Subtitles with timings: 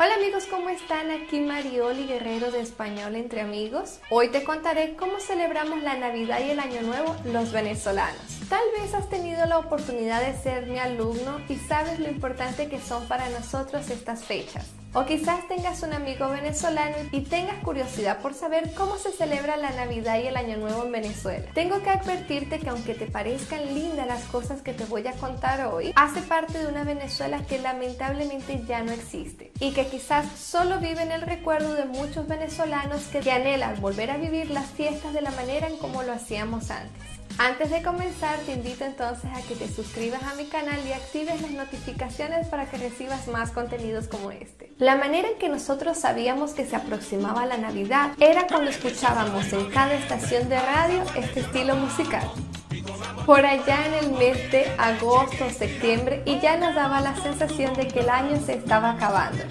[0.00, 1.10] Hola amigos, ¿cómo están?
[1.10, 3.98] Aquí Marioli Guerrero de Español entre Amigos.
[4.10, 8.37] Hoy te contaré cómo celebramos la Navidad y el Año Nuevo los venezolanos.
[8.48, 12.80] Tal vez has tenido la oportunidad de ser mi alumno y sabes lo importante que
[12.80, 14.66] son para nosotros estas fechas.
[14.94, 19.70] O quizás tengas un amigo venezolano y tengas curiosidad por saber cómo se celebra la
[19.72, 21.44] Navidad y el Año Nuevo en Venezuela.
[21.52, 25.66] Tengo que advertirte que aunque te parezcan lindas las cosas que te voy a contar
[25.66, 30.78] hoy, hace parte de una Venezuela que lamentablemente ya no existe y que quizás solo
[30.78, 35.12] vive en el recuerdo de muchos venezolanos que, que anhelan volver a vivir las fiestas
[35.12, 37.18] de la manera en como lo hacíamos antes.
[37.38, 41.40] Antes de comenzar, te invito entonces a que te suscribas a mi canal y actives
[41.40, 44.72] las notificaciones para que recibas más contenidos como este.
[44.78, 49.70] La manera en que nosotros sabíamos que se aproximaba la Navidad era cuando escuchábamos en
[49.70, 52.28] cada estación de radio este estilo musical
[53.28, 57.86] por allá en el mes de agosto septiembre y ya nos daba la sensación de
[57.86, 59.44] que el año se estaba acabando.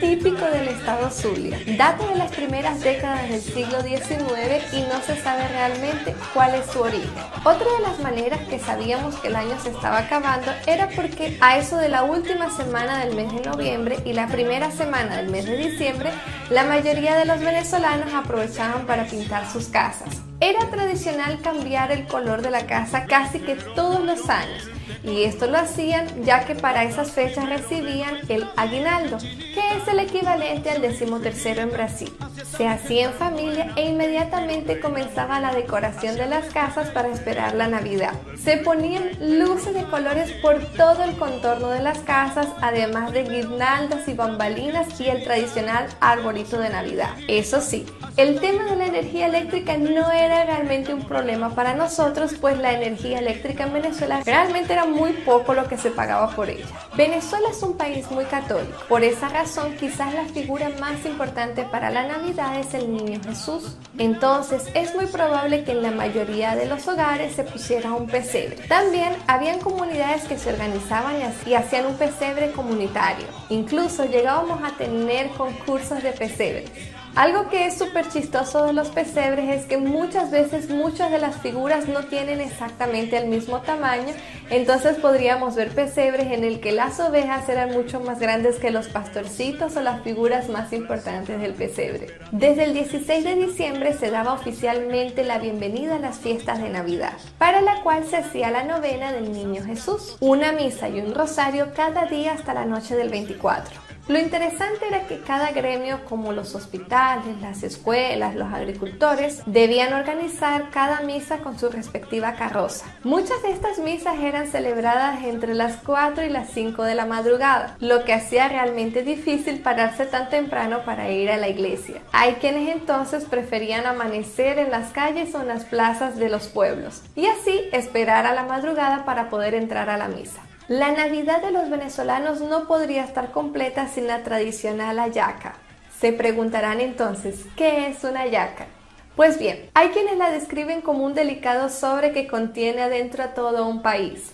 [0.00, 5.20] Típico del estado Zulia, data de las primeras décadas del siglo XIX y no se
[5.20, 7.10] sabe realmente cuál es su origen.
[7.44, 11.58] Otra de las maneras que sabíamos que el año se estaba acabando era porque a
[11.58, 15.46] eso de la última semana del mes de noviembre y la primera semana del mes
[15.46, 16.10] de diciembre,
[16.50, 20.22] la mayoría de los venezolanos aprovechaban para pintar sus casas.
[20.40, 24.68] Era tradicional cambiar el color de la casa casi que todos los años
[25.06, 30.00] y esto lo hacían ya que para esas fechas recibían el aguinaldo, que es el
[30.00, 32.12] equivalente al decimotercero en Brasil.
[32.56, 37.68] Se hacía en familia e inmediatamente comenzaba la decoración de las casas para esperar la
[37.68, 38.14] Navidad.
[38.42, 44.08] Se ponían luces de colores por todo el contorno de las casas, además de guirnaldas
[44.08, 47.10] y bambalinas y el tradicional arbolito de Navidad.
[47.28, 52.34] Eso sí, el tema de la energía eléctrica no era realmente un problema para nosotros,
[52.40, 54.84] pues la energía eléctrica en Venezuela realmente era
[55.24, 56.66] poco lo que se pagaba por ella.
[56.96, 61.90] Venezuela es un país muy católico, por esa razón quizás la figura más importante para
[61.90, 63.76] la Navidad es el Niño Jesús.
[63.98, 68.56] Entonces es muy probable que en la mayoría de los hogares se pusiera un pesebre.
[68.68, 73.26] También habían comunidades que se organizaban y hacían un pesebre comunitario.
[73.48, 76.70] Incluso llegábamos a tener concursos de pesebres.
[77.16, 81.38] Algo que es súper chistoso de los pesebres es que muchas veces muchas de las
[81.38, 84.12] figuras no tienen exactamente el mismo tamaño,
[84.50, 88.88] entonces podríamos ver pesebres en el que las ovejas eran mucho más grandes que los
[88.88, 92.08] pastorcitos o las figuras más importantes del pesebre.
[92.32, 97.14] Desde el 16 de diciembre se daba oficialmente la bienvenida a las fiestas de Navidad,
[97.38, 101.68] para la cual se hacía la novena del Niño Jesús, una misa y un rosario
[101.74, 103.85] cada día hasta la noche del 24.
[104.08, 110.70] Lo interesante era que cada gremio, como los hospitales, las escuelas, los agricultores, debían organizar
[110.70, 112.86] cada misa con su respectiva carroza.
[113.02, 117.76] Muchas de estas misas eran celebradas entre las 4 y las 5 de la madrugada,
[117.80, 122.00] lo que hacía realmente difícil pararse tan temprano para ir a la iglesia.
[122.12, 127.02] Hay quienes entonces preferían amanecer en las calles o en las plazas de los pueblos
[127.16, 130.42] y así esperar a la madrugada para poder entrar a la misa.
[130.68, 135.54] La Navidad de los venezolanos no podría estar completa sin la tradicional ayaca.
[136.00, 138.66] Se preguntarán entonces, ¿qué es una ayaca?
[139.14, 143.68] Pues bien, hay quienes la describen como un delicado sobre que contiene adentro a todo
[143.68, 144.32] un país.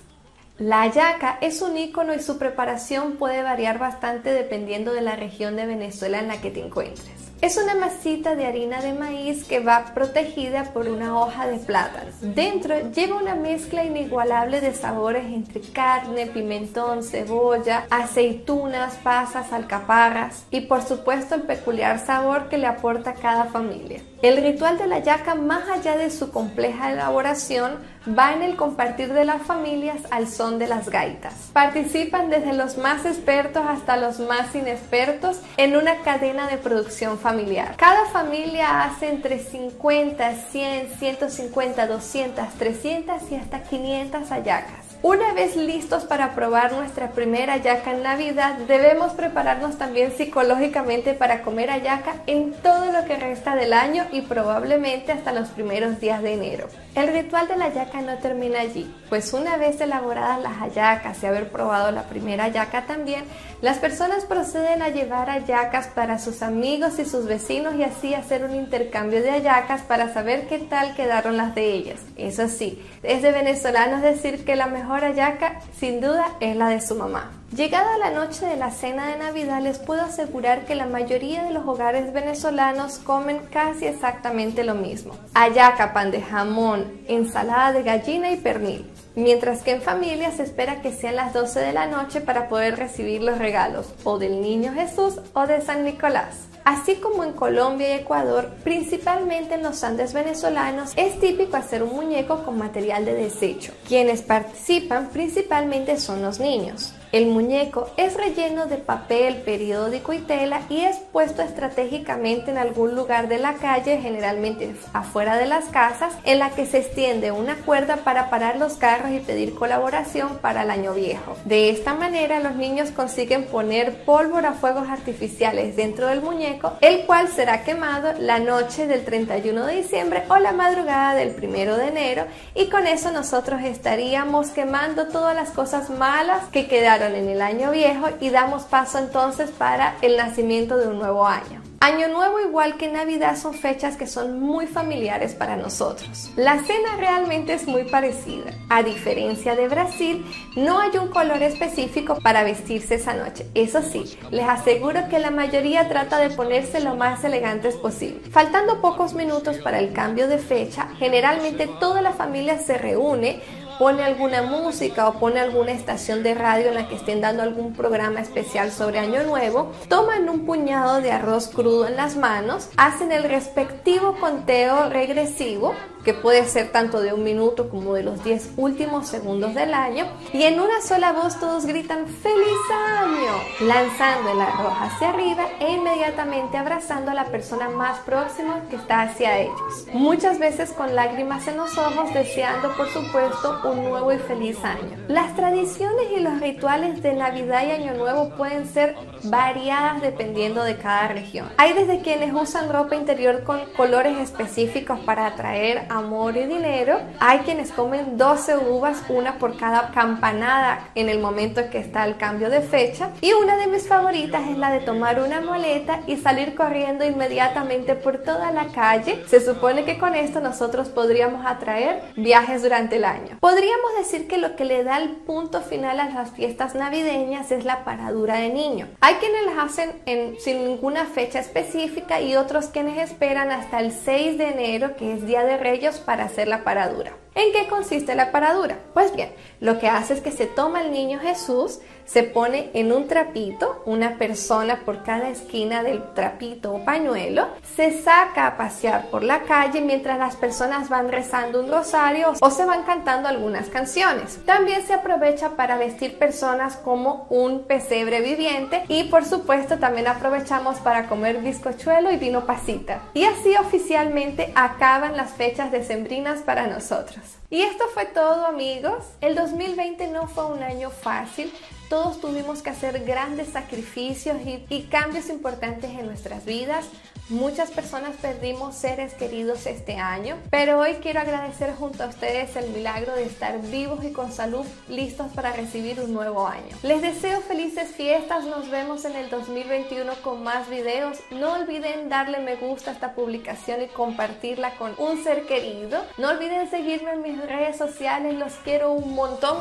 [0.57, 5.55] La ayaca es un icono y su preparación puede variar bastante dependiendo de la región
[5.57, 7.32] de Venezuela en la que te encuentres.
[7.43, 12.09] Es una masita de harina de maíz que va protegida por una hoja de plátano.
[12.21, 20.61] Dentro lleva una mezcla inigualable de sabores entre carne, pimentón, cebolla, aceitunas, pasas, alcaparras y
[20.61, 24.01] por supuesto el peculiar sabor que le aporta cada familia.
[24.23, 27.79] El ritual de la yaca, más allá de su compleja elaboración,
[28.17, 31.35] va en el compartir de las familias al son de las gaitas.
[31.53, 37.75] Participan desde los más expertos hasta los más inexpertos en una cadena de producción familiar.
[37.77, 44.92] Cada familia hace entre 50, 100, 150, 200, 300 y hasta 500 ayacas.
[45.03, 51.43] Una vez listos para probar nuestra primera yaca en Navidad, debemos prepararnos también psicológicamente para
[51.43, 56.23] comer ayaca en todo lo que resta del año y probablemente hasta los primeros días
[56.23, 56.69] de enero.
[56.95, 61.27] El ritual de la yaca no termina allí, pues una vez elaboradas las ayacas y
[61.27, 63.25] haber probado la primera yaca también,
[63.61, 68.45] las personas proceden a llevar ayacas para sus amigos y sus vecinos y así hacer
[68.45, 72.01] un intercambio de ayacas para saber qué tal quedaron las de ellas.
[72.17, 76.81] Eso sí, es de venezolanos decir que la mejor ayaca sin duda es la de
[76.81, 77.42] su mamá.
[77.57, 81.53] Llegada la noche de la cena de Navidad les puedo asegurar que la mayoría de
[81.53, 85.15] los hogares venezolanos comen casi exactamente lo mismo.
[85.35, 88.91] Ayaca, pan de jamón, ensalada de gallina y pernil.
[89.15, 92.79] mientras que en familia se espera que sean las 12 de la noche para poder
[92.79, 96.47] recibir los regalos o del Niño Jesús o de San Nicolás.
[96.65, 101.95] Así como en Colombia y Ecuador, principalmente en los Andes venezolanos, es típico hacer un
[101.95, 103.75] muñeco con material de desecho.
[103.87, 106.95] Quienes participan principalmente son los niños.
[107.13, 112.95] El muñeco es relleno de papel, periódico y tela y es puesto estratégicamente en algún
[112.95, 117.57] lugar de la calle, generalmente afuera de las casas, en la que se extiende una
[117.57, 121.37] cuerda para parar los carros y pedir colaboración para el año viejo.
[121.45, 127.29] De esta manera los niños consiguen poner pólvora fuegos artificiales dentro del muñeco, el cual
[127.29, 132.25] será quemado la noche del 31 de diciembre o la madrugada del 1 de enero
[132.55, 137.71] y con eso nosotros estaríamos quemando todas las cosas malas que quedaron en el año
[137.71, 141.63] viejo y damos paso entonces para el nacimiento de un nuevo año.
[141.83, 146.31] Año Nuevo igual que Navidad son fechas que son muy familiares para nosotros.
[146.37, 148.53] La cena realmente es muy parecida.
[148.69, 153.49] A diferencia de Brasil, no hay un color específico para vestirse esa noche.
[153.57, 158.31] Eso sí, les aseguro que la mayoría trata de ponerse lo más elegantes posible.
[158.31, 163.43] Faltando pocos minutos para el cambio de fecha, generalmente toda la familia se reúne
[163.79, 167.73] pone alguna música o pone alguna estación de radio en la que estén dando algún
[167.73, 173.13] programa especial sobre Año Nuevo, toman un puñado de arroz crudo en las manos, hacen
[173.13, 178.53] el respectivo conteo regresivo, que puede ser tanto de un minuto como de los 10
[178.57, 182.59] últimos segundos del año, y en una sola voz todos gritan ¡Feliz
[183.01, 183.69] año!
[183.69, 189.03] lanzando el arroz hacia arriba e inmediatamente abrazando a la persona más próxima que está
[189.03, 189.87] hacia ellos.
[189.93, 194.97] Muchas veces con lágrimas en los ojos, deseando por supuesto un nuevo y feliz año.
[195.09, 198.95] Las tradiciones y los rituales de Navidad y Año Nuevo pueden ser
[199.25, 201.49] variadas dependiendo de cada región.
[201.57, 207.41] Hay desde quienes usan ropa interior con colores específicos para atraer amor y dinero, hay
[207.41, 212.17] quienes comen 12 uvas, una por cada campanada en el momento en que está el
[212.17, 216.17] cambio de fecha, y una de mis favoritas es la de tomar una maleta y
[216.17, 219.23] salir corriendo inmediatamente por toda la calle.
[219.27, 223.39] Se supone que con esto nosotros podríamos atraer viajes durante el año.
[223.41, 227.65] Podríamos decir que lo que le da el punto final a las fiestas navideñas es
[227.65, 228.89] la paradura de niño.
[229.01, 233.93] Hay quienes las hacen en, sin ninguna fecha específica y otros quienes esperan hasta el
[233.93, 237.22] 6 de enero, que es Día de Reyes, para hacer la paradura.
[237.35, 238.79] ¿En qué consiste la paradura?
[238.93, 242.93] Pues bien, lo que hace es que se toma el niño Jesús, se pone en
[242.93, 249.07] un trapito, una persona por cada esquina del trapito o pañuelo, se saca a pasear
[249.11, 253.69] por la calle mientras las personas van rezando un rosario o se van cantando algunas
[253.69, 254.41] canciones.
[254.45, 260.81] También se aprovecha para vestir personas como un pesebre viviente y por supuesto también aprovechamos
[260.81, 263.01] para comer bizcochuelo y vino pasita.
[263.15, 267.22] Y así oficialmente acaban las fechas decembrinas para nosotros.
[267.51, 269.05] Y esto fue todo amigos.
[269.21, 271.53] El 2020 no fue un año fácil.
[271.89, 276.87] Todos tuvimos que hacer grandes sacrificios y, cambios importantes en nuestras vidas.
[277.29, 282.71] Muchas personas perdimos seres queridos este año, pero hoy quiero agradecer junto a ustedes el
[282.71, 286.77] milagro de estar vivos y con salud listos para recibir un nuevo año.
[286.83, 291.21] Les deseo felices fiestas, nos vemos en el 2021 con más videos.
[291.31, 296.05] No olviden darle me gusta a esta publicación y compartirla con un ser querido.
[296.19, 299.59] No olviden seguirme en mis redes sociales, los quiero un montón.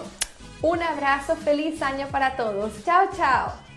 [0.61, 2.83] Un abrazo, feliz año para todos.
[2.83, 3.70] Chao, chao.